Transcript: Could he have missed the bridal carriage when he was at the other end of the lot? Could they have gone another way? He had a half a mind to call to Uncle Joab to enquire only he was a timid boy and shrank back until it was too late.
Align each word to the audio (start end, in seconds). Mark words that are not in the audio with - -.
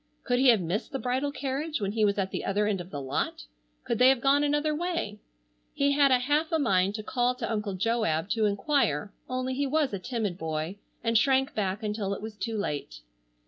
Could 0.23 0.39
he 0.39 0.47
have 0.47 0.61
missed 0.61 0.91
the 0.91 0.97
bridal 0.97 1.31
carriage 1.31 1.79
when 1.79 1.91
he 1.91 2.03
was 2.03 2.17
at 2.17 2.31
the 2.31 2.43
other 2.43 2.65
end 2.65 2.81
of 2.81 2.89
the 2.89 2.99
lot? 2.99 3.45
Could 3.83 3.99
they 3.99 4.09
have 4.09 4.19
gone 4.19 4.43
another 4.43 4.73
way? 4.73 5.19
He 5.75 5.91
had 5.91 6.09
a 6.09 6.17
half 6.17 6.51
a 6.51 6.57
mind 6.57 6.95
to 6.95 7.03
call 7.03 7.35
to 7.35 7.51
Uncle 7.51 7.75
Joab 7.75 8.27
to 8.31 8.45
enquire 8.47 9.13
only 9.29 9.53
he 9.53 9.67
was 9.67 9.93
a 9.93 9.99
timid 9.99 10.39
boy 10.39 10.77
and 11.03 11.15
shrank 11.15 11.53
back 11.53 11.83
until 11.83 12.15
it 12.15 12.21
was 12.23 12.35
too 12.35 12.57
late. 12.57 13.01